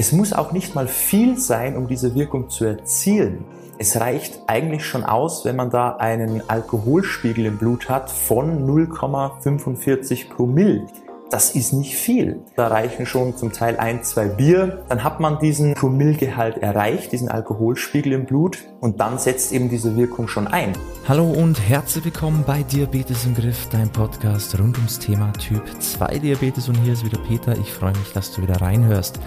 Es 0.00 0.12
muss 0.12 0.32
auch 0.32 0.52
nicht 0.52 0.76
mal 0.76 0.86
viel 0.86 1.36
sein, 1.38 1.76
um 1.76 1.88
diese 1.88 2.14
Wirkung 2.14 2.48
zu 2.50 2.64
erzielen. 2.64 3.44
Es 3.78 4.00
reicht 4.00 4.38
eigentlich 4.46 4.84
schon 4.84 5.02
aus, 5.02 5.44
wenn 5.44 5.56
man 5.56 5.70
da 5.70 5.96
einen 5.96 6.48
Alkoholspiegel 6.48 7.46
im 7.46 7.58
Blut 7.58 7.88
hat 7.88 8.08
von 8.08 8.64
0,45 8.64 10.28
Promille. 10.28 10.86
Das 11.30 11.50
ist 11.56 11.72
nicht 11.72 11.96
viel. 11.96 12.38
Da 12.54 12.68
reichen 12.68 13.06
schon 13.06 13.36
zum 13.36 13.52
Teil 13.52 13.76
ein, 13.76 14.04
zwei 14.04 14.26
Bier. 14.26 14.84
Dann 14.88 15.02
hat 15.02 15.18
man 15.18 15.40
diesen 15.40 15.74
Promillegehalt 15.74 16.58
erreicht, 16.58 17.10
diesen 17.10 17.28
Alkoholspiegel 17.28 18.12
im 18.12 18.24
Blut 18.24 18.58
und 18.80 19.00
dann 19.00 19.18
setzt 19.18 19.52
eben 19.52 19.68
diese 19.68 19.96
Wirkung 19.96 20.28
schon 20.28 20.46
ein. 20.46 20.74
Hallo 21.08 21.28
und 21.28 21.60
herzlich 21.68 22.04
willkommen 22.04 22.44
bei 22.46 22.62
Diabetes 22.62 23.26
im 23.26 23.34
Griff, 23.34 23.66
dein 23.72 23.90
Podcast 23.90 24.56
rund 24.60 24.76
ums 24.76 25.00
Thema 25.00 25.32
Typ 25.32 25.64
2 25.80 26.20
Diabetes 26.20 26.68
und 26.68 26.76
hier 26.76 26.92
ist 26.92 27.04
wieder 27.04 27.18
Peter. 27.18 27.58
Ich 27.58 27.72
freue 27.72 27.92
mich, 27.98 28.12
dass 28.12 28.32
du 28.32 28.42
wieder 28.42 28.60
reinhörst. 28.60 29.18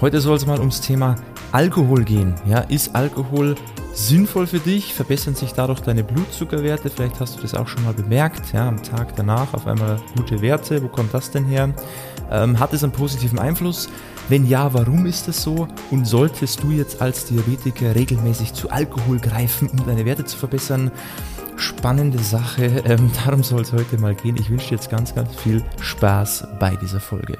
Heute 0.00 0.22
soll 0.22 0.38
es 0.38 0.46
mal 0.46 0.58
ums 0.58 0.80
Thema 0.80 1.16
Alkohol 1.52 2.04
gehen. 2.04 2.34
Ja, 2.46 2.60
ist 2.60 2.96
Alkohol 2.96 3.54
sinnvoll 3.92 4.46
für 4.46 4.58
dich? 4.58 4.94
Verbessern 4.94 5.34
sich 5.34 5.52
dadurch 5.52 5.80
deine 5.80 6.02
Blutzuckerwerte? 6.02 6.88
Vielleicht 6.88 7.20
hast 7.20 7.36
du 7.36 7.42
das 7.42 7.54
auch 7.54 7.68
schon 7.68 7.84
mal 7.84 7.92
bemerkt. 7.92 8.50
Ja, 8.54 8.66
am 8.66 8.82
Tag 8.82 9.14
danach 9.16 9.52
auf 9.52 9.66
einmal 9.66 10.00
gute 10.16 10.40
Werte. 10.40 10.82
Wo 10.82 10.88
kommt 10.88 11.12
das 11.12 11.30
denn 11.30 11.44
her? 11.44 11.68
Ähm, 12.30 12.58
hat 12.58 12.72
es 12.72 12.82
einen 12.82 12.92
positiven 12.92 13.38
Einfluss? 13.38 13.90
Wenn 14.30 14.46
ja, 14.46 14.72
warum 14.72 15.04
ist 15.04 15.28
das 15.28 15.42
so? 15.42 15.68
Und 15.90 16.06
solltest 16.06 16.62
du 16.62 16.70
jetzt 16.70 17.02
als 17.02 17.26
Diabetiker 17.26 17.94
regelmäßig 17.94 18.54
zu 18.54 18.70
Alkohol 18.70 19.18
greifen, 19.18 19.68
um 19.68 19.84
deine 19.84 20.06
Werte 20.06 20.24
zu 20.24 20.38
verbessern? 20.38 20.90
Spannende 21.56 22.20
Sache. 22.20 22.82
Ähm, 22.86 23.10
darum 23.26 23.42
soll 23.42 23.60
es 23.60 23.72
heute 23.74 23.98
mal 23.98 24.14
gehen. 24.14 24.38
Ich 24.38 24.48
wünsche 24.48 24.70
dir 24.70 24.76
jetzt 24.76 24.88
ganz, 24.88 25.14
ganz 25.14 25.34
viel 25.34 25.62
Spaß 25.78 26.46
bei 26.58 26.74
dieser 26.76 27.00
Folge. 27.00 27.36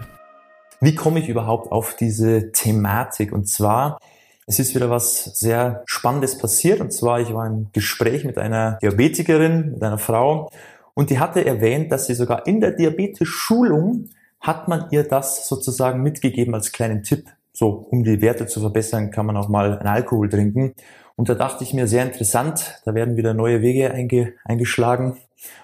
Wie 0.80 0.95
komme 0.95 1.20
ich 1.20 1.29
überhaupt 1.29 1.70
auf 1.73 1.95
diese 1.95 2.52
Thematik? 2.52 3.33
Und 3.33 3.48
zwar, 3.48 4.01
es 4.47 4.59
ist 4.59 4.75
wieder 4.75 4.88
was 4.88 5.25
sehr 5.25 5.83
Spannendes 5.87 6.38
passiert. 6.38 6.80
Und 6.80 6.93
zwar, 6.93 7.21
ich 7.21 7.35
war 7.35 7.46
im 7.46 7.68
Gespräch 7.73 8.24
mit 8.24 8.38
einer 8.38 8.79
Diabetikerin, 8.82 9.73
mit 9.73 9.82
einer 9.82 9.99
Frau, 9.99 10.51
und 10.95 11.10
die 11.10 11.19
hatte 11.19 11.45
erwähnt, 11.45 11.93
dass 11.93 12.07
sie 12.07 12.15
sogar 12.15 12.46
in 12.46 12.60
der 12.60 12.73
Diabetes-Schulung 12.73 14.10
hat 14.41 14.69
man 14.69 14.87
ihr 14.91 15.04
das 15.04 15.49
sozusagen 15.49 16.02
mitgegeben 16.02 16.54
als 16.54 16.73
kleinen 16.73 17.02
Tipp. 17.02 17.26
So, 17.52 17.87
um 17.91 18.04
die 18.04 18.21
Werte 18.23 18.47
zu 18.47 18.60
verbessern, 18.60 19.10
kann 19.10 19.26
man 19.26 19.37
auch 19.37 19.49
mal 19.49 19.79
einen 19.79 19.88
Alkohol 19.88 20.29
trinken. 20.29 20.74
Und 21.16 21.29
da 21.29 21.35
dachte 21.35 21.65
ich 21.65 21.74
mir, 21.74 21.87
sehr 21.87 22.04
interessant, 22.04 22.80
da 22.85 22.95
werden 22.95 23.16
wieder 23.16 23.35
neue 23.35 23.60
Wege 23.60 23.93
einge 23.93 24.32
eingeschlagen, 24.45 25.19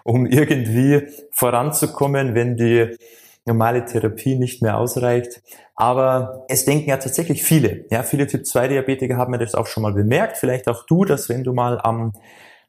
um 0.05 0.27
irgendwie 0.27 1.07
voranzukommen, 1.31 2.35
wenn 2.35 2.57
die 2.57 2.97
normale 3.47 3.85
Therapie 3.85 4.37
nicht 4.37 4.63
mehr 4.63 4.79
ausreicht. 4.79 5.43
Aber 5.75 6.45
es 6.49 6.65
denken 6.65 6.89
ja 6.89 6.97
tatsächlich 6.97 7.43
viele. 7.43 7.85
Ja, 7.91 8.03
viele 8.03 8.27
Typ-2-Diabetiker 8.27 9.17
haben 9.17 9.31
mir 9.31 9.39
das 9.39 9.55
auch 9.55 9.67
schon 9.67 9.83
mal 9.83 9.93
bemerkt. 9.93 10.37
Vielleicht 10.37 10.69
auch 10.69 10.85
du, 10.87 11.05
dass 11.05 11.29
wenn 11.29 11.45
du 11.45 11.53
mal 11.53 11.81
am 11.81 12.13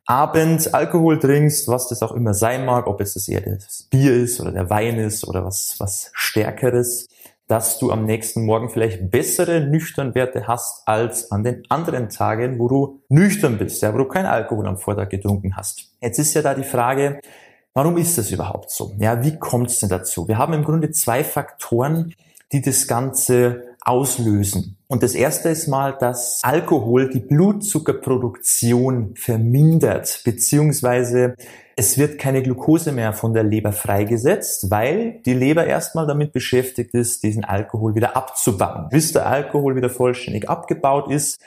Abend 0.06 0.74
Alkohol 0.74 1.20
trinkst, 1.20 1.68
was 1.68 1.90
das 1.90 2.02
auch 2.02 2.14
immer 2.14 2.34
sein 2.34 2.66
mag, 2.66 2.88
ob 2.88 3.02
es 3.02 3.16
das 3.16 3.28
eher 3.28 3.42
das 3.42 3.88
Bier 3.90 4.14
ist 4.14 4.40
oder 4.40 4.54
der 4.54 4.70
Wein 4.70 4.98
ist 4.98 5.28
oder 5.28 5.44
was, 5.44 5.76
was 5.80 6.12
Stärkeres, 6.14 7.08
dass 7.48 7.80
du 7.80 7.92
am 7.92 8.06
nächsten 8.06 8.46
Morgen 8.46 8.70
vielleicht 8.70 9.10
bessere 9.10 9.62
Nüchternwerte 9.62 10.48
hast 10.48 10.88
als 10.88 11.32
an 11.32 11.44
den 11.44 11.64
anderen 11.70 12.10
Tagen, 12.10 12.60
wo 12.60 12.68
du 12.68 13.02
nüchtern 13.10 13.58
bist, 13.58 13.82
ja, 13.82 13.94
wo 13.94 13.98
du 13.98 14.06
kein 14.06 14.26
Alkohol 14.26 14.68
am 14.68 14.78
Vortag 14.78 15.10
getrunken 15.10 15.56
hast. 15.56 15.92
Jetzt 16.02 16.20
ist 16.20 16.34
ja 16.34 16.42
da 16.42 16.54
die 16.54 16.64
Frage, 16.64 17.20
Warum 17.78 17.98
ist 17.98 18.18
das 18.18 18.32
überhaupt 18.32 18.72
so? 18.72 18.96
Ja, 18.98 19.24
wie 19.24 19.38
kommt 19.38 19.70
es 19.70 19.78
denn 19.82 19.90
dazu? 19.90 20.28
Wir 20.28 20.40
haben 20.40 20.54
im 20.54 20.64
Grunde 20.64 20.90
zwei 20.90 21.24
Faktoren, 21.24 22.16
die 22.52 22.64
das 22.64 22.88
Ganze 22.88 23.66
auslösen. 23.82 24.78
Und 24.88 25.04
das 25.04 25.14
erste 25.14 25.50
ist 25.50 25.68
mal, 25.68 25.96
dass 25.96 26.40
Alkohol 26.44 27.08
die 27.12 27.20
Blutzuckerproduktion 27.20 29.14
vermindert, 29.16 30.22
beziehungsweise 30.26 31.36
es 31.76 32.00
wird 32.00 32.18
keine 32.18 32.42
Glucose 32.42 32.92
mehr 32.92 33.14
von 33.14 33.36
der 33.36 33.44
Leber 33.44 33.74
freigesetzt, 33.74 34.72
weil 34.72 35.22
die 35.28 35.36
Leber 35.36 35.68
erstmal 35.68 36.08
damit 36.08 36.34
beschäftigt 36.34 36.96
ist, 36.96 37.22
diesen 37.22 37.46
Alkohol 37.46 37.94
wieder 37.94 38.18
abzubauen. 38.18 38.88
Bis 38.90 39.12
der 39.12 39.28
Alkohol 39.28 39.76
wieder 39.76 39.92
vollständig 39.92 40.50
abgebaut 40.50 41.12
ist, 41.12 41.40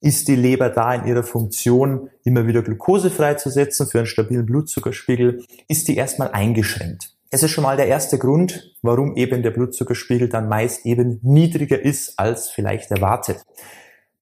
ist 0.00 0.28
die 0.28 0.36
Leber 0.36 0.70
da 0.70 0.94
in 0.94 1.06
ihrer 1.06 1.22
Funktion, 1.22 2.10
immer 2.24 2.46
wieder 2.46 2.62
Glucose 2.62 3.10
freizusetzen 3.10 3.86
für 3.86 3.98
einen 3.98 4.06
stabilen 4.06 4.46
Blutzuckerspiegel, 4.46 5.44
ist 5.68 5.88
die 5.88 5.96
erstmal 5.96 6.30
eingeschränkt. 6.30 7.16
Es 7.30 7.42
ist 7.42 7.50
schon 7.50 7.64
mal 7.64 7.76
der 7.76 7.88
erste 7.88 8.18
Grund, 8.18 8.74
warum 8.82 9.16
eben 9.16 9.42
der 9.42 9.50
Blutzuckerspiegel 9.50 10.28
dann 10.28 10.48
meist 10.48 10.86
eben 10.86 11.18
niedriger 11.22 11.80
ist 11.80 12.18
als 12.18 12.50
vielleicht 12.50 12.90
erwartet. 12.90 13.44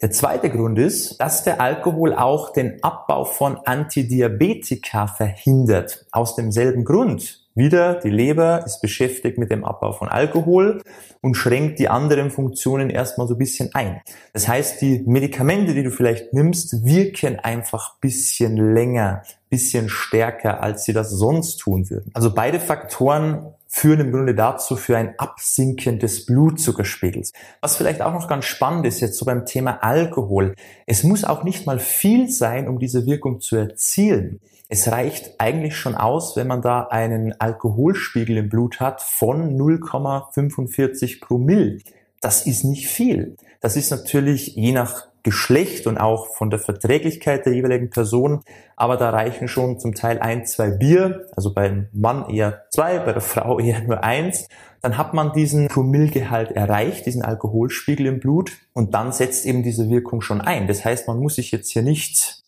Der 0.02 0.10
zweite 0.10 0.50
Grund 0.50 0.78
ist, 0.78 1.20
dass 1.20 1.44
der 1.44 1.60
Alkohol 1.60 2.14
auch 2.14 2.52
den 2.52 2.82
Abbau 2.82 3.24
von 3.24 3.58
Antidiabetika 3.64 5.06
verhindert. 5.06 6.06
Aus 6.10 6.34
demselben 6.34 6.84
Grund. 6.84 7.44
Wieder, 7.54 8.00
die 8.00 8.10
Leber 8.10 8.64
ist 8.66 8.82
beschäftigt 8.82 9.38
mit 9.38 9.52
dem 9.52 9.64
Abbau 9.64 9.92
von 9.92 10.08
Alkohol 10.08 10.82
und 11.20 11.36
schränkt 11.36 11.78
die 11.78 11.88
anderen 11.88 12.32
Funktionen 12.32 12.90
erstmal 12.90 13.28
so 13.28 13.34
ein 13.34 13.38
bisschen 13.38 13.70
ein. 13.74 14.00
Das 14.32 14.48
heißt, 14.48 14.82
die 14.82 15.04
Medikamente, 15.06 15.72
die 15.72 15.84
du 15.84 15.92
vielleicht 15.92 16.32
nimmst, 16.32 16.84
wirken 16.84 17.38
einfach 17.38 18.00
bisschen 18.00 18.56
länger, 18.56 19.22
bisschen 19.50 19.88
stärker, 19.88 20.60
als 20.60 20.84
sie 20.84 20.92
das 20.92 21.10
sonst 21.10 21.58
tun 21.58 21.88
würden. 21.88 22.10
Also 22.14 22.34
beide 22.34 22.58
Faktoren 22.58 23.54
führen 23.74 23.98
im 23.98 24.12
Grunde 24.12 24.36
dazu 24.36 24.76
für 24.76 24.96
ein 24.96 25.18
Absinken 25.18 25.98
des 25.98 26.26
Blutzuckerspiegels. 26.26 27.32
Was 27.60 27.76
vielleicht 27.76 28.02
auch 28.02 28.12
noch 28.12 28.28
ganz 28.28 28.44
spannend 28.44 28.86
ist 28.86 29.00
jetzt 29.00 29.18
so 29.18 29.24
beim 29.24 29.46
Thema 29.46 29.82
Alkohol. 29.82 30.54
Es 30.86 31.02
muss 31.02 31.24
auch 31.24 31.42
nicht 31.42 31.66
mal 31.66 31.80
viel 31.80 32.30
sein, 32.30 32.68
um 32.68 32.78
diese 32.78 33.04
Wirkung 33.04 33.40
zu 33.40 33.56
erzielen. 33.56 34.40
Es 34.68 34.92
reicht 34.92 35.40
eigentlich 35.40 35.76
schon 35.76 35.96
aus, 35.96 36.36
wenn 36.36 36.46
man 36.46 36.62
da 36.62 36.82
einen 36.82 37.38
Alkoholspiegel 37.40 38.36
im 38.36 38.48
Blut 38.48 38.78
hat 38.78 39.02
von 39.02 39.58
0,45 39.58 41.20
Promille. 41.20 41.80
Das 42.20 42.46
ist 42.46 42.62
nicht 42.62 42.86
viel. 42.86 43.36
Das 43.60 43.76
ist 43.76 43.90
natürlich 43.90 44.54
je 44.54 44.70
nach 44.70 45.08
Geschlecht 45.24 45.86
und 45.86 45.96
auch 45.98 46.36
von 46.36 46.50
der 46.50 46.58
Verträglichkeit 46.58 47.46
der 47.46 47.54
jeweiligen 47.54 47.90
Person, 47.90 48.42
aber 48.76 48.98
da 48.98 49.10
reichen 49.10 49.48
schon 49.48 49.80
zum 49.80 49.94
Teil 49.94 50.20
ein, 50.20 50.46
zwei 50.46 50.70
Bier, 50.70 51.26
also 51.34 51.52
beim 51.52 51.88
Mann 51.92 52.28
eher 52.28 52.66
zwei, 52.70 52.98
bei 52.98 53.12
der 53.12 53.22
Frau 53.22 53.58
eher 53.58 53.80
nur 53.80 54.04
eins. 54.04 54.48
Dann 54.82 54.98
hat 54.98 55.14
man 55.14 55.32
diesen 55.32 55.68
Promillegehalt 55.68 56.52
erreicht, 56.52 57.06
diesen 57.06 57.22
Alkoholspiegel 57.22 58.06
im 58.06 58.20
Blut 58.20 58.52
und 58.74 58.92
dann 58.92 59.12
setzt 59.12 59.46
eben 59.46 59.62
diese 59.62 59.88
Wirkung 59.88 60.20
schon 60.20 60.42
ein. 60.42 60.68
Das 60.68 60.84
heißt, 60.84 61.08
man 61.08 61.18
muss 61.18 61.36
sich 61.36 61.50
jetzt 61.52 61.70
hier 61.70 61.82
nicht 61.82 62.44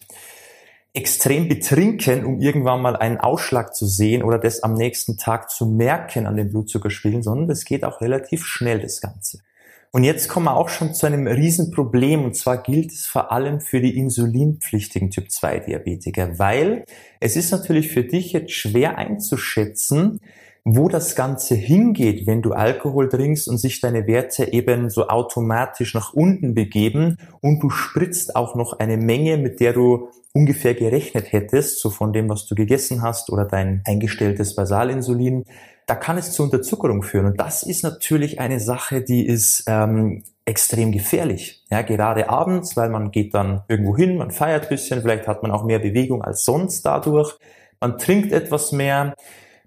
extrem 0.92 1.48
betrinken, 1.48 2.26
um 2.26 2.40
irgendwann 2.40 2.82
mal 2.82 2.96
einen 2.96 3.18
Ausschlag 3.18 3.74
zu 3.74 3.86
sehen 3.86 4.22
oder 4.22 4.38
das 4.38 4.62
am 4.62 4.74
nächsten 4.74 5.16
Tag 5.16 5.50
zu 5.50 5.64
merken 5.64 6.26
an 6.26 6.36
den 6.36 6.50
Blutzuckerspiegeln, 6.50 7.22
sondern 7.22 7.48
das 7.48 7.64
geht 7.64 7.84
auch 7.84 8.02
relativ 8.02 8.44
schnell, 8.44 8.80
das 8.80 9.00
Ganze. 9.00 9.40
Und 9.96 10.04
jetzt 10.04 10.28
kommen 10.28 10.44
wir 10.44 10.58
auch 10.58 10.68
schon 10.68 10.92
zu 10.92 11.06
einem 11.06 11.26
Riesenproblem, 11.26 12.22
und 12.22 12.36
zwar 12.36 12.62
gilt 12.62 12.92
es 12.92 13.06
vor 13.06 13.32
allem 13.32 13.62
für 13.62 13.80
die 13.80 13.96
insulinpflichtigen 13.96 15.10
Typ-2-Diabetiker, 15.10 16.38
weil 16.38 16.84
es 17.18 17.34
ist 17.34 17.50
natürlich 17.50 17.90
für 17.90 18.04
dich 18.04 18.34
jetzt 18.34 18.52
schwer 18.52 18.98
einzuschätzen, 18.98 20.20
wo 20.64 20.90
das 20.90 21.16
Ganze 21.16 21.54
hingeht, 21.54 22.26
wenn 22.26 22.42
du 22.42 22.52
Alkohol 22.52 23.08
trinkst 23.08 23.48
und 23.48 23.56
sich 23.56 23.80
deine 23.80 24.06
Werte 24.06 24.52
eben 24.52 24.90
so 24.90 25.08
automatisch 25.08 25.94
nach 25.94 26.12
unten 26.12 26.52
begeben 26.52 27.16
und 27.40 27.62
du 27.62 27.70
spritzt 27.70 28.36
auch 28.36 28.54
noch 28.54 28.78
eine 28.78 28.98
Menge, 28.98 29.38
mit 29.38 29.60
der 29.60 29.72
du 29.72 30.10
ungefähr 30.34 30.74
gerechnet 30.74 31.32
hättest, 31.32 31.80
so 31.80 31.88
von 31.88 32.12
dem, 32.12 32.28
was 32.28 32.44
du 32.44 32.54
gegessen 32.54 33.00
hast 33.00 33.30
oder 33.30 33.46
dein 33.46 33.80
eingestelltes 33.86 34.54
Basalinsulin, 34.54 35.46
da 35.86 35.94
kann 35.94 36.18
es 36.18 36.32
zu 36.32 36.42
Unterzuckerung 36.42 37.02
führen. 37.02 37.26
Und 37.26 37.40
das 37.40 37.62
ist 37.62 37.84
natürlich 37.84 38.40
eine 38.40 38.58
Sache, 38.58 39.02
die 39.02 39.24
ist 39.24 39.64
ähm, 39.68 40.24
extrem 40.44 40.90
gefährlich. 40.90 41.64
Ja, 41.70 41.82
gerade 41.82 42.28
abends, 42.28 42.76
weil 42.76 42.88
man 42.88 43.12
geht 43.12 43.34
dann 43.34 43.62
irgendwo 43.68 43.96
hin, 43.96 44.16
man 44.16 44.32
feiert 44.32 44.68
bisschen, 44.68 45.00
vielleicht 45.00 45.28
hat 45.28 45.42
man 45.42 45.52
auch 45.52 45.64
mehr 45.64 45.78
Bewegung 45.78 46.22
als 46.22 46.44
sonst 46.44 46.82
dadurch. 46.84 47.38
Man 47.80 47.98
trinkt 47.98 48.32
etwas 48.32 48.72
mehr. 48.72 49.14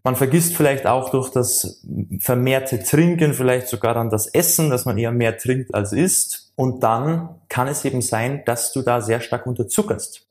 Man 0.03 0.15
vergisst 0.15 0.55
vielleicht 0.55 0.87
auch 0.87 1.09
durch 1.09 1.29
das 1.29 1.85
vermehrte 2.19 2.79
Trinken 2.83 3.33
vielleicht 3.33 3.67
sogar 3.67 3.93
dann 3.93 4.09
das 4.09 4.27
Essen, 4.27 4.69
dass 4.69 4.85
man 4.85 4.97
eher 4.97 5.11
mehr 5.11 5.37
trinkt 5.37 5.73
als 5.73 5.93
isst. 5.93 6.51
Und 6.55 6.83
dann 6.83 7.29
kann 7.47 7.67
es 7.67 7.85
eben 7.85 8.01
sein, 8.01 8.43
dass 8.45 8.73
du 8.73 8.81
da 8.81 9.01
sehr 9.01 9.21
stark 9.21 9.45
unterzuckerst. 9.45 10.25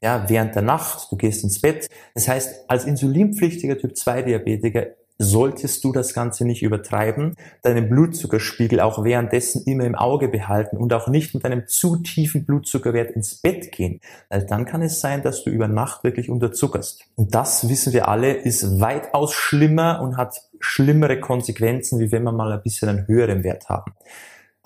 Ja, 0.00 0.28
während 0.28 0.54
der 0.54 0.62
Nacht, 0.62 1.10
du 1.10 1.16
gehst 1.16 1.42
ins 1.44 1.60
Bett. 1.60 1.88
Das 2.14 2.28
heißt, 2.28 2.68
als 2.68 2.84
insulinpflichtiger 2.84 3.78
Typ 3.78 3.96
2 3.96 4.22
Diabetiker 4.22 4.86
solltest 5.18 5.84
du 5.84 5.92
das 5.92 6.12
Ganze 6.12 6.44
nicht 6.44 6.62
übertreiben, 6.62 7.36
deinen 7.62 7.88
Blutzuckerspiegel 7.88 8.80
auch 8.80 9.04
währenddessen 9.04 9.62
immer 9.64 9.84
im 9.84 9.94
Auge 9.94 10.28
behalten 10.28 10.76
und 10.76 10.92
auch 10.92 11.08
nicht 11.08 11.34
mit 11.34 11.44
einem 11.44 11.68
zu 11.68 11.96
tiefen 11.96 12.44
Blutzuckerwert 12.44 13.12
ins 13.12 13.36
Bett 13.36 13.70
gehen, 13.72 14.00
weil 14.28 14.44
dann 14.44 14.64
kann 14.64 14.82
es 14.82 15.00
sein, 15.00 15.22
dass 15.22 15.44
du 15.44 15.50
über 15.50 15.68
Nacht 15.68 16.04
wirklich 16.04 16.28
unterzuckerst. 16.28 17.04
Und 17.14 17.34
das 17.34 17.68
wissen 17.68 17.92
wir 17.92 18.08
alle, 18.08 18.32
ist 18.32 18.80
weitaus 18.80 19.32
schlimmer 19.32 20.00
und 20.02 20.16
hat 20.16 20.42
schlimmere 20.58 21.20
Konsequenzen, 21.20 22.00
wie 22.00 22.10
wenn 22.10 22.24
wir 22.24 22.32
mal 22.32 22.52
ein 22.52 22.62
bisschen 22.62 22.88
einen 22.88 23.06
höheren 23.06 23.44
Wert 23.44 23.68
haben. 23.68 23.92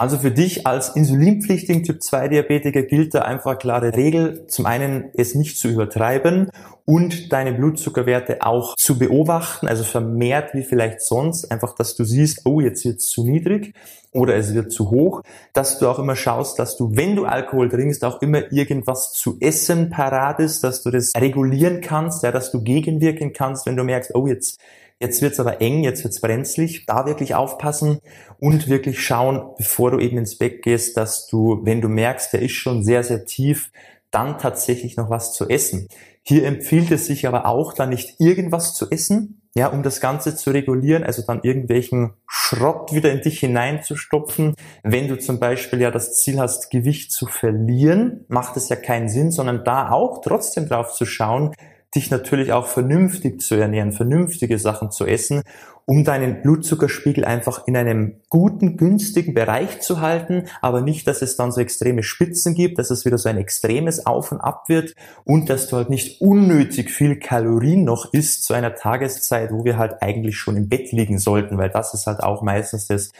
Also 0.00 0.16
für 0.16 0.30
dich 0.30 0.64
als 0.64 0.90
insulinpflichtigen 0.90 1.82
Typ 1.82 2.04
2 2.04 2.28
Diabetiker 2.28 2.82
gilt 2.82 3.14
da 3.14 3.22
einfach 3.22 3.58
klare 3.58 3.96
Regel. 3.96 4.46
Zum 4.46 4.64
einen 4.64 5.10
es 5.14 5.34
nicht 5.34 5.58
zu 5.58 5.66
übertreiben 5.66 6.52
und 6.84 7.32
deine 7.32 7.52
Blutzuckerwerte 7.52 8.42
auch 8.42 8.76
zu 8.76 8.96
beobachten, 8.96 9.66
also 9.66 9.82
vermehrt 9.82 10.54
wie 10.54 10.62
vielleicht 10.62 11.00
sonst, 11.00 11.50
einfach, 11.50 11.74
dass 11.74 11.96
du 11.96 12.04
siehst, 12.04 12.42
oh, 12.44 12.60
jetzt 12.60 12.84
wird 12.84 12.98
es 12.98 13.08
zu 13.08 13.26
niedrig 13.26 13.74
oder 14.12 14.36
es 14.36 14.54
wird 14.54 14.70
zu 14.70 14.92
hoch, 14.92 15.22
dass 15.52 15.80
du 15.80 15.88
auch 15.88 15.98
immer 15.98 16.14
schaust, 16.14 16.60
dass 16.60 16.76
du, 16.76 16.94
wenn 16.94 17.16
du 17.16 17.24
Alkohol 17.24 17.68
trinkst, 17.68 18.04
auch 18.04 18.22
immer 18.22 18.52
irgendwas 18.52 19.12
zu 19.14 19.36
essen 19.40 19.90
parat 19.90 20.38
ist, 20.38 20.62
dass 20.62 20.80
du 20.84 20.92
das 20.92 21.10
regulieren 21.16 21.80
kannst, 21.80 22.22
ja, 22.22 22.30
dass 22.30 22.52
du 22.52 22.62
gegenwirken 22.62 23.32
kannst, 23.32 23.66
wenn 23.66 23.76
du 23.76 23.82
merkst, 23.82 24.14
oh, 24.14 24.28
jetzt 24.28 24.60
Jetzt 25.00 25.22
wird's 25.22 25.38
aber 25.38 25.60
eng, 25.60 25.84
jetzt 25.84 26.02
wird's 26.02 26.20
brenzlig. 26.20 26.86
Da 26.86 27.06
wirklich 27.06 27.34
aufpassen 27.34 28.00
und 28.38 28.68
wirklich 28.68 29.00
schauen, 29.00 29.54
bevor 29.56 29.92
du 29.92 29.98
eben 29.98 30.18
ins 30.18 30.38
Bett 30.38 30.62
gehst, 30.62 30.96
dass 30.96 31.26
du, 31.28 31.60
wenn 31.62 31.80
du 31.80 31.88
merkst, 31.88 32.32
der 32.32 32.42
ist 32.42 32.52
schon 32.52 32.82
sehr, 32.82 33.04
sehr 33.04 33.24
tief, 33.24 33.70
dann 34.10 34.38
tatsächlich 34.38 34.96
noch 34.96 35.10
was 35.10 35.32
zu 35.32 35.48
essen. 35.48 35.88
Hier 36.22 36.44
empfiehlt 36.44 36.90
es 36.90 37.06
sich 37.06 37.26
aber 37.26 37.46
auch, 37.46 37.72
dann 37.72 37.90
nicht 37.90 38.20
irgendwas 38.20 38.74
zu 38.74 38.90
essen, 38.90 39.40
ja, 39.54 39.68
um 39.68 39.82
das 39.82 40.00
Ganze 40.00 40.36
zu 40.36 40.50
regulieren, 40.50 41.02
also 41.04 41.22
dann 41.26 41.40
irgendwelchen 41.42 42.12
Schrott 42.26 42.92
wieder 42.92 43.10
in 43.10 43.22
dich 43.22 43.40
hineinzustopfen. 43.40 44.54
Wenn 44.82 45.08
du 45.08 45.18
zum 45.18 45.40
Beispiel 45.40 45.80
ja 45.80 45.90
das 45.90 46.14
Ziel 46.14 46.38
hast, 46.38 46.70
Gewicht 46.70 47.12
zu 47.12 47.26
verlieren, 47.26 48.24
macht 48.28 48.56
es 48.56 48.68
ja 48.68 48.76
keinen 48.76 49.08
Sinn, 49.08 49.30
sondern 49.30 49.64
da 49.64 49.90
auch 49.90 50.20
trotzdem 50.20 50.68
drauf 50.68 50.92
zu 50.92 51.06
schauen, 51.06 51.54
dich 51.94 52.11
natürlich 52.11 52.52
auch 52.52 52.67
vernünftig 52.67 53.40
zu 53.40 53.55
ernähren, 53.55 53.93
vernünftige 53.93 54.58
Sachen 54.58 54.90
zu 54.90 55.06
essen, 55.06 55.43
um 55.87 56.05
deinen 56.05 56.43
Blutzuckerspiegel 56.43 57.25
einfach 57.25 57.67
in 57.67 57.75
einem 57.75 58.20
guten, 58.29 58.76
günstigen 58.76 59.32
Bereich 59.32 59.81
zu 59.81 60.02
halten, 60.02 60.44
aber 60.61 60.82
nicht, 60.82 61.06
dass 61.06 61.23
es 61.23 61.37
dann 61.37 61.50
so 61.50 61.62
extreme 61.62 62.02
Spitzen 62.02 62.55
gibt, 62.55 62.79
dass 62.79 62.90
es 62.90 63.06
wieder 63.06 63.17
so 63.17 63.31
ein 63.31 63.38
extremes 63.38 64.05
Auf 64.05 64.31
und 64.31 64.40
Ab 64.43 64.69
wird 64.69 64.94
und 65.25 65.49
dass 65.49 65.67
du 65.67 65.76
halt 65.76 65.88
nicht 65.88 66.20
unnötig 66.20 66.90
viel 66.90 67.19
Kalorien 67.19 67.85
noch 67.85 68.12
isst 68.12 68.44
zu 68.44 68.52
einer 68.52 68.75
Tageszeit, 68.75 69.50
wo 69.50 69.64
wir 69.64 69.79
halt 69.79 70.02
eigentlich 70.02 70.37
schon 70.37 70.58
im 70.58 70.69
Bett 70.69 70.93
liegen 70.93 71.19
sollten, 71.19 71.56
weil 71.56 71.70
das 71.70 71.94
ist 71.94 72.06
halt 72.06 72.20
auch 72.20 72.43
meistens 72.43 72.87
das, 72.87 73.11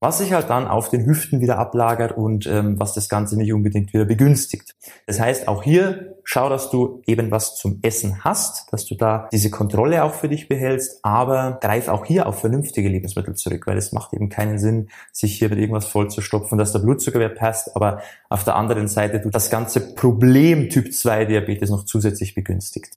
was 0.00 0.18
sich 0.18 0.32
halt 0.32 0.50
dann 0.50 0.68
auf 0.68 0.90
den 0.90 1.06
Hüften 1.06 1.40
wieder 1.40 1.58
ablagert 1.58 2.16
und 2.16 2.46
ähm, 2.46 2.78
was 2.78 2.92
das 2.92 3.08
Ganze 3.08 3.36
nicht 3.36 3.52
unbedingt 3.52 3.92
wieder 3.94 4.04
begünstigt. 4.04 4.76
Das 5.06 5.18
heißt, 5.18 5.48
auch 5.48 5.62
hier 5.62 6.16
schau, 6.22 6.48
dass 6.48 6.70
du 6.70 7.02
eben 7.06 7.30
was 7.30 7.56
zum 7.56 7.78
Essen 7.82 8.22
hast, 8.24 8.72
dass 8.72 8.84
du 8.84 8.94
da 8.94 9.28
diese 9.32 9.50
Kontrolle 9.50 10.04
auch 10.04 10.12
für 10.12 10.28
dich 10.28 10.48
behältst, 10.48 10.98
aber 11.02 11.58
greif 11.62 11.88
auch 11.88 12.04
hier 12.04 12.26
auf 12.26 12.40
vernünftige 12.40 12.88
Lebensmittel 12.88 13.34
zurück, 13.34 13.66
weil 13.66 13.78
es 13.78 13.92
macht 13.92 14.12
eben 14.12 14.28
keinen 14.28 14.58
Sinn, 14.58 14.88
sich 15.12 15.38
hier 15.38 15.48
mit 15.48 15.58
irgendwas 15.58 15.86
vollzustopfen, 15.86 16.58
dass 16.58 16.72
der 16.72 16.80
Blutzuckerwert 16.80 17.38
passt, 17.38 17.74
aber 17.74 18.02
auf 18.28 18.44
der 18.44 18.56
anderen 18.56 18.88
Seite 18.88 19.20
du 19.20 19.30
das 19.30 19.50
ganze 19.50 19.94
Problem 19.94 20.68
Typ 20.68 20.92
2 20.92 21.24
Diabetes 21.24 21.70
noch 21.70 21.84
zusätzlich 21.84 22.34
begünstigt. 22.34 22.96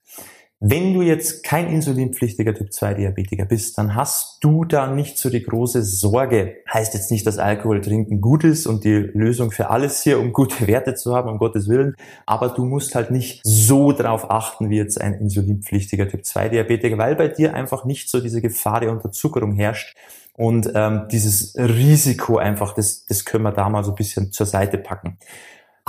Wenn 0.61 0.93
du 0.93 1.01
jetzt 1.01 1.43
kein 1.43 1.67
insulinpflichtiger 1.67 2.53
Typ 2.53 2.73
2 2.73 2.95
Diabetiker 2.95 3.45
bist, 3.45 3.77
dann 3.77 3.95
hast 3.95 4.43
du 4.43 4.65
da 4.65 4.93
nicht 4.93 5.17
so 5.17 5.29
die 5.29 5.41
große 5.41 5.83
Sorge. 5.83 6.57
Heißt 6.69 6.93
jetzt 6.95 7.11
nicht, 7.11 7.25
dass 7.25 7.37
Alkohol 7.37 7.79
trinken 7.79 8.19
gut 8.19 8.43
ist 8.43 8.67
und 8.67 8.83
die 8.83 8.91
Lösung 9.13 9.51
für 9.51 9.69
alles 9.69 10.03
hier, 10.03 10.19
um 10.19 10.33
gute 10.33 10.67
Werte 10.67 10.95
zu 10.95 11.15
haben, 11.15 11.29
um 11.29 11.37
Gottes 11.37 11.69
Willen. 11.69 11.95
Aber 12.25 12.49
du 12.49 12.65
musst 12.65 12.93
halt 12.93 13.09
nicht 13.09 13.39
so 13.45 13.93
drauf 13.93 14.29
achten, 14.29 14.69
wie 14.69 14.75
jetzt 14.75 14.99
ein 14.99 15.13
insulinpflichtiger 15.13 16.09
Typ 16.09 16.25
2 16.25 16.49
Diabetiker, 16.49 16.97
weil 16.97 17.15
bei 17.15 17.29
dir 17.29 17.53
einfach 17.53 17.85
nicht 17.85 18.09
so 18.09 18.19
diese 18.19 18.41
Gefahr 18.41 18.81
der 18.81 18.91
Unterzuckerung 18.91 19.53
herrscht. 19.53 19.95
Und 20.33 20.69
ähm, 20.75 21.07
dieses 21.09 21.55
Risiko 21.57 22.37
einfach, 22.37 22.73
das, 22.73 23.05
das 23.05 23.23
können 23.23 23.45
wir 23.45 23.53
da 23.53 23.69
mal 23.69 23.85
so 23.85 23.91
ein 23.91 23.95
bisschen 23.95 24.33
zur 24.33 24.45
Seite 24.45 24.77
packen. 24.77 25.17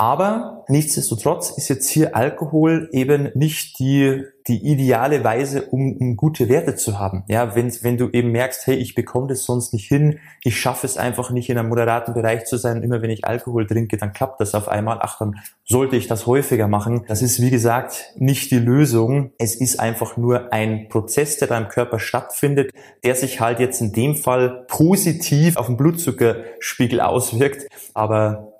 Aber 0.01 0.65
nichtsdestotrotz 0.67 1.51
ist 1.51 1.69
jetzt 1.69 1.87
hier 1.87 2.15
Alkohol 2.15 2.89
eben 2.91 3.29
nicht 3.35 3.77
die, 3.77 4.23
die 4.47 4.65
ideale 4.65 5.23
Weise, 5.23 5.67
um, 5.67 5.95
um 5.95 6.17
gute 6.17 6.49
Werte 6.49 6.73
zu 6.73 6.97
haben. 6.97 7.23
Ja, 7.27 7.55
wenn, 7.55 7.71
wenn 7.83 7.99
du 7.99 8.09
eben 8.09 8.31
merkst, 8.31 8.65
hey, 8.65 8.77
ich 8.77 8.95
bekomme 8.95 9.27
das 9.27 9.43
sonst 9.43 9.73
nicht 9.73 9.87
hin, 9.87 10.17
ich 10.43 10.59
schaffe 10.59 10.87
es 10.87 10.97
einfach 10.97 11.29
nicht 11.29 11.51
in 11.51 11.59
einem 11.59 11.69
moderaten 11.69 12.15
Bereich 12.15 12.45
zu 12.45 12.57
sein, 12.57 12.81
immer 12.81 13.03
wenn 13.03 13.11
ich 13.11 13.25
Alkohol 13.25 13.67
trinke, 13.67 13.97
dann 13.97 14.11
klappt 14.11 14.41
das 14.41 14.55
auf 14.55 14.69
einmal. 14.69 14.97
Ach, 15.01 15.19
dann 15.19 15.35
sollte 15.65 15.97
ich 15.97 16.07
das 16.07 16.25
häufiger 16.25 16.67
machen. 16.67 17.05
Das 17.07 17.21
ist, 17.21 17.39
wie 17.39 17.51
gesagt, 17.51 18.15
nicht 18.17 18.49
die 18.49 18.57
Lösung. 18.57 19.33
Es 19.37 19.53
ist 19.53 19.79
einfach 19.79 20.17
nur 20.17 20.51
ein 20.51 20.89
Prozess, 20.89 21.37
der 21.37 21.47
da 21.47 21.59
im 21.59 21.67
Körper 21.67 21.99
stattfindet, 21.99 22.71
der 23.03 23.13
sich 23.13 23.39
halt 23.39 23.59
jetzt 23.59 23.81
in 23.81 23.93
dem 23.93 24.15
Fall 24.15 24.65
positiv 24.67 25.57
auf 25.57 25.67
den 25.67 25.77
Blutzuckerspiegel 25.77 27.01
auswirkt. 27.01 27.67
Aber 27.93 28.50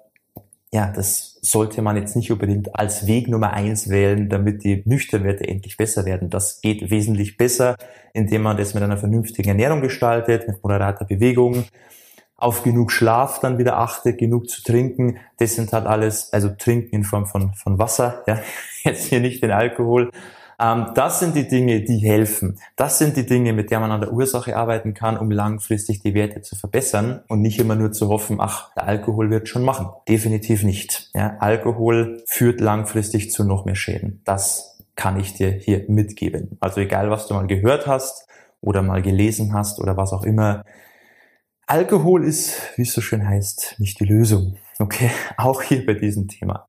ja, 0.73 0.88
das 0.88 1.38
sollte 1.41 1.81
man 1.81 1.97
jetzt 1.97 2.15
nicht 2.15 2.31
unbedingt 2.31 2.75
als 2.75 3.06
Weg 3.06 3.27
Nummer 3.27 3.51
eins 3.51 3.89
wählen, 3.89 4.29
damit 4.29 4.63
die 4.63 4.83
Nüchternwerte 4.85 5.47
endlich 5.47 5.75
besser 5.75 6.06
werden. 6.06 6.29
Das 6.29 6.62
geht 6.62 6.89
wesentlich 6.89 7.35
besser, 7.35 7.75
indem 8.13 8.44
man 8.44 8.56
das 8.56 8.73
mit 8.73 8.81
einer 8.81 8.97
vernünftigen 8.97 9.50
Ernährung 9.50 9.81
gestaltet, 9.81 10.47
mit 10.47 10.63
moderater 10.63 11.03
Bewegung, 11.03 11.65
auf 12.38 12.63
genug 12.63 12.91
Schlaf 12.91 13.39
dann 13.39 13.57
wieder 13.57 13.77
achtet, 13.77 14.18
genug 14.18 14.50
zu 14.50 14.63
trinken. 14.63 15.18
Das 15.38 15.56
sind 15.56 15.73
halt 15.73 15.85
alles, 15.85 16.31
also 16.31 16.50
trinken 16.50 16.95
in 16.95 17.03
Form 17.03 17.25
von, 17.25 17.53
von 17.53 17.77
Wasser, 17.77 18.23
ja, 18.25 18.39
jetzt 18.83 19.07
hier 19.07 19.19
nicht 19.19 19.44
den 19.44 19.51
Alkohol, 19.51 20.09
das 20.62 21.19
sind 21.19 21.36
die 21.36 21.48
Dinge, 21.48 21.81
die 21.81 21.98
helfen. 21.98 22.60
Das 22.75 23.00
sind 23.00 23.18
die 23.18 23.25
Dinge, 23.25 23.52
mit 23.52 23.72
der 23.72 23.80
man 23.80 23.92
an 23.92 24.02
der 24.02 24.13
Ursache 24.13 24.56
arbeiten 24.56 24.94
kann, 24.94 25.18
um 25.18 25.31
langfristig 25.31 26.02
die 26.02 26.13
Werte 26.13 26.42
zu 26.42 26.56
verbessern 26.56 27.24
und 27.28 27.42
nicht 27.42 27.60
immer 27.60 27.75
nur 27.75 27.92
zu 27.92 28.10
hoffen, 28.10 28.38
ach, 28.40 28.72
der 28.75 28.88
Alkohol 28.88 29.31
wird 29.31 29.48
schon 29.48 29.63
machen. 29.63 29.90
Definitiv 30.08 30.62
nicht. 30.63 31.10
Ja, 31.16 31.38
Alkohol 31.40 32.22
führt 32.28 32.62
langfristig 32.62 33.31
zu 33.31 33.44
noch 33.44 33.66
mehr 33.66 33.74
Schäden. 33.74 34.22
Das 34.24 34.78
kann 34.96 35.19
ich 35.19 35.34
dir 35.34 35.50
hier 35.50 35.86
mitgeben. 35.88 36.58
Also 36.60 36.81
egal, 36.81 37.10
was 37.10 37.25
du 37.25 37.34
mal 37.34 37.48
gehört 37.48 37.88
hast 37.88 38.28
oder 38.60 38.84
mal 38.84 39.02
gelesen 39.02 39.54
hast 39.54 39.80
oder 39.80 39.98
was 39.98 40.14
auch 40.14 40.24
immer. 40.24 40.64
Alkohol 41.66 42.24
ist, 42.24 42.54
wie 42.75 42.84
es 42.84 42.94
so 42.94 43.02
schön 43.02 43.28
heißt, 43.28 43.78
nicht 43.80 44.00
die 44.00 44.06
Lösung. 44.06 44.57
Okay, 44.78 45.10
auch 45.38 45.64
hier 45.64 45.84
bei 45.88 45.96
diesem 45.96 46.28
Thema. 46.28 46.68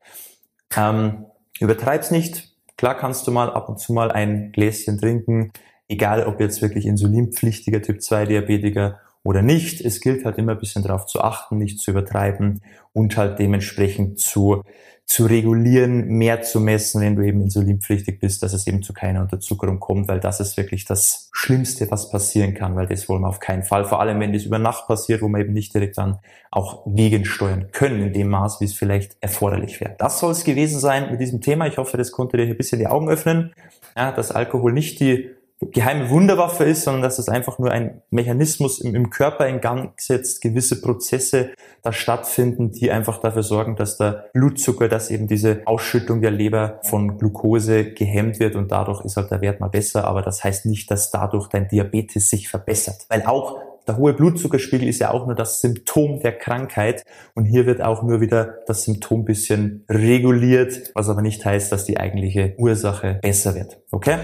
Ähm, 0.75 1.27
übertreib's 1.61 2.11
nicht, 2.11 2.51
Klar 2.82 2.96
kannst 2.96 3.29
du 3.29 3.31
mal 3.31 3.49
ab 3.49 3.69
und 3.69 3.79
zu 3.79 3.93
mal 3.93 4.11
ein 4.11 4.50
Gläschen 4.50 4.99
trinken, 4.99 5.52
egal 5.87 6.26
ob 6.26 6.40
jetzt 6.40 6.62
wirklich 6.62 6.84
insulinpflichtiger 6.84 7.81
Typ 7.81 8.02
2 8.02 8.26
Diabetiker 8.26 8.99
oder 9.23 9.40
nicht. 9.40 9.81
Es 9.81 10.00
gilt 10.00 10.25
halt 10.25 10.37
immer 10.37 10.50
ein 10.50 10.58
bisschen 10.58 10.82
darauf 10.82 11.06
zu 11.06 11.20
achten, 11.20 11.58
nicht 11.58 11.79
zu 11.79 11.93
übertreiben 11.93 12.61
und 12.93 13.17
halt 13.17 13.38
dementsprechend 13.38 14.19
zu 14.19 14.64
zu 15.12 15.26
regulieren, 15.26 16.09
mehr 16.09 16.40
zu 16.40 16.59
messen, 16.59 17.02
wenn 17.02 17.16
du 17.16 17.23
eben 17.23 17.42
insulinpflichtig 17.42 18.19
bist, 18.19 18.42
dass 18.42 18.54
es 18.54 18.66
eben 18.66 18.83
zu 18.83 18.95
keiner 18.95 19.21
Unterzuckerung 19.21 19.78
kommt, 19.78 20.09
weil 20.09 20.21
das 20.21 20.40
ist 20.40 20.57
wirklich 20.57 20.87
das 20.87 21.28
Schlimmste, 21.33 21.90
was 21.90 22.11
passieren 22.11 22.54
kann, 22.54 22.76
weil 22.76 22.87
das 22.87 23.11
wollen 23.11 23.21
wir 23.21 23.28
auf 23.28 23.38
keinen 23.38 23.62
Fall. 23.62 23.85
Vor 23.85 24.00
allem, 24.00 24.21
wenn 24.21 24.33
das 24.33 24.45
über 24.45 24.59
Nacht 24.59 24.87
passiert, 24.87 25.21
wo 25.21 25.28
wir 25.28 25.40
eben 25.40 25.52
nicht 25.52 25.75
direkt 25.75 25.99
dann 25.99 26.21
auch 26.50 26.87
gegensteuern 26.87 27.66
können 27.73 28.07
in 28.07 28.14
dem 28.14 28.31
Maß, 28.31 28.62
wie 28.62 28.64
es 28.64 28.73
vielleicht 28.73 29.19
erforderlich 29.21 29.83
wäre. 29.83 29.95
Das 29.99 30.19
soll 30.19 30.33
es 30.33 30.45
gewesen 30.45 30.81
sein 30.81 31.11
mit 31.11 31.21
diesem 31.21 31.42
Thema. 31.42 31.66
Ich 31.66 31.76
hoffe, 31.76 31.99
das 31.99 32.11
konnte 32.11 32.38
dir 32.38 32.45
hier 32.45 32.54
ein 32.54 32.57
bisschen 32.57 32.78
die 32.78 32.87
Augen 32.87 33.11
öffnen, 33.11 33.52
ja, 33.95 34.12
dass 34.12 34.33
Alkohol 34.33 34.73
nicht 34.73 34.99
die 34.99 35.28
geheime 35.71 36.11
Wunderwaffe 36.11 36.64
ist, 36.64 36.85
sondern 36.85 37.02
dass 37.02 37.19
es 37.19 37.28
einfach 37.28 37.59
nur 37.59 37.71
ein 37.71 38.02
Mechanismus 38.11 38.81
im, 38.81 38.95
im, 38.95 39.11
Körper 39.11 39.47
in 39.47 39.61
Gang 39.61 39.92
setzt, 40.00 40.40
gewisse 40.40 40.81
Prozesse 40.81 41.50
da 41.83 41.92
stattfinden, 41.92 42.73
die 42.73 42.90
einfach 42.90 43.19
dafür 43.19 43.42
sorgen, 43.42 43.76
dass 43.76 43.99
der 43.99 44.31
Blutzucker, 44.33 44.88
dass 44.88 45.11
eben 45.11 45.26
diese 45.26 45.62
Ausschüttung 45.64 46.21
der 46.21 46.31
Leber 46.31 46.81
von 46.83 47.19
Glucose 47.19 47.92
gehemmt 47.92 48.40
wird 48.40 48.57
und 48.57 48.73
dadurch 48.73 49.04
ist 49.04 49.16
halt 49.16 49.31
der 49.31 49.40
Wert 49.40 49.61
mal 49.61 49.69
besser, 49.69 50.04
aber 50.04 50.23
das 50.23 50.42
heißt 50.42 50.66
nicht, 50.66 50.90
dass 50.90 51.11
dadurch 51.11 51.49
dein 51.49 51.69
Diabetes 51.69 52.31
sich 52.31 52.49
verbessert, 52.49 53.07
weil 53.09 53.23
auch 53.26 53.59
der 53.87 53.97
hohe 53.97 54.12
Blutzuckerspiegel 54.12 54.88
ist 54.88 55.00
ja 55.00 55.11
auch 55.11 55.26
nur 55.26 55.35
das 55.35 55.61
Symptom 55.61 56.21
der 56.21 56.38
Krankheit 56.38 57.04
und 57.35 57.47
hier 57.47 57.66
wird 57.66 57.83
auch 57.83 58.02
nur 58.02 58.21
wieder 58.21 58.59
das 58.66 58.85
Symptom 58.85 59.25
bisschen 59.25 59.85
reguliert, 59.88 60.92
was 60.95 61.09
aber 61.09 61.23
nicht 61.23 61.45
heißt, 61.45 61.73
dass 61.73 61.85
die 61.85 61.99
eigentliche 61.99 62.54
Ursache 62.59 63.19
besser 63.23 63.54
wird. 63.54 63.81
Okay? 63.90 64.19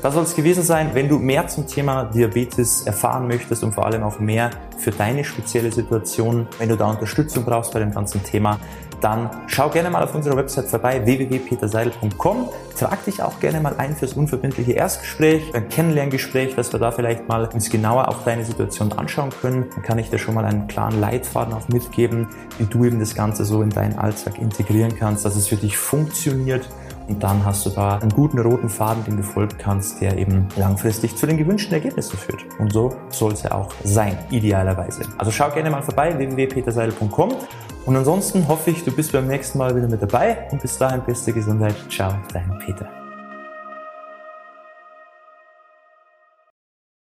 Das 0.00 0.14
soll 0.14 0.22
es 0.22 0.36
gewesen 0.36 0.62
sein. 0.62 0.90
Wenn 0.94 1.08
du 1.08 1.18
mehr 1.18 1.48
zum 1.48 1.66
Thema 1.66 2.04
Diabetes 2.04 2.82
erfahren 2.82 3.26
möchtest 3.26 3.64
und 3.64 3.74
vor 3.74 3.84
allem 3.84 4.04
auch 4.04 4.20
mehr 4.20 4.50
für 4.78 4.92
deine 4.92 5.24
spezielle 5.24 5.72
Situation, 5.72 6.46
wenn 6.58 6.68
du 6.68 6.76
da 6.76 6.86
Unterstützung 6.88 7.44
brauchst 7.44 7.72
bei 7.72 7.80
dem 7.80 7.92
ganzen 7.92 8.22
Thema, 8.22 8.60
dann 9.00 9.30
schau 9.46 9.68
gerne 9.68 9.90
mal 9.90 10.02
auf 10.02 10.14
unserer 10.14 10.36
Website 10.36 10.66
vorbei, 10.66 11.04
www.peterseidel.com. 11.04 12.48
Trag 12.76 13.04
dich 13.04 13.22
auch 13.22 13.40
gerne 13.40 13.60
mal 13.60 13.74
ein 13.76 13.96
fürs 13.96 14.12
unverbindliche 14.12 14.72
Erstgespräch, 14.72 15.54
ein 15.54 15.68
Kennenlerngespräch, 15.68 16.54
dass 16.54 16.72
wir 16.72 16.80
da 16.80 16.92
vielleicht 16.92 17.28
mal 17.28 17.46
uns 17.46 17.70
genauer 17.70 18.08
auch 18.08 18.22
deine 18.24 18.44
Situation 18.44 18.92
anschauen 18.92 19.30
können. 19.40 19.66
Dann 19.74 19.82
kann 19.82 19.98
ich 19.98 20.10
dir 20.10 20.18
schon 20.18 20.34
mal 20.34 20.44
einen 20.44 20.68
klaren 20.68 21.00
Leitfaden 21.00 21.54
auch 21.54 21.68
mitgeben, 21.68 22.28
wie 22.58 22.66
du 22.66 22.84
eben 22.84 23.00
das 23.00 23.14
Ganze 23.14 23.44
so 23.44 23.62
in 23.62 23.70
deinen 23.70 23.98
Alltag 23.98 24.38
integrieren 24.38 24.96
kannst, 24.96 25.24
dass 25.24 25.36
es 25.36 25.48
für 25.48 25.56
dich 25.56 25.76
funktioniert 25.76 26.68
Und 27.08 27.22
dann 27.22 27.44
hast 27.44 27.64
du 27.66 27.70
da 27.70 27.98
einen 27.98 28.10
guten 28.10 28.38
roten 28.38 28.68
Faden, 28.68 29.02
den 29.04 29.16
du 29.16 29.22
folgen 29.22 29.56
kannst, 29.58 30.00
der 30.00 30.18
eben 30.18 30.46
langfristig 30.56 31.16
zu 31.16 31.26
den 31.26 31.38
gewünschten 31.38 31.72
Ergebnissen 31.72 32.18
führt. 32.18 32.44
Und 32.58 32.72
so 32.72 32.94
soll 33.08 33.32
es 33.32 33.42
ja 33.42 33.52
auch 33.52 33.72
sein, 33.82 34.18
idealerweise. 34.30 35.02
Also 35.16 35.32
schau 35.32 35.50
gerne 35.50 35.70
mal 35.70 35.82
vorbei, 35.82 36.16
www.peterseidel.com. 36.16 37.30
Und 37.86 37.96
ansonsten 37.96 38.46
hoffe 38.46 38.70
ich, 38.70 38.84
du 38.84 38.92
bist 38.92 39.12
beim 39.12 39.26
nächsten 39.26 39.56
Mal 39.56 39.74
wieder 39.74 39.88
mit 39.88 40.02
dabei 40.02 40.48
und 40.50 40.60
bis 40.60 40.76
dahin 40.76 41.02
beste 41.02 41.32
Gesundheit. 41.32 41.74
Ciao, 41.88 42.12
dein 42.32 42.58
Peter. 42.58 42.97